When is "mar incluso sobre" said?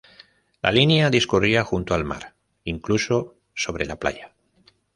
2.05-3.85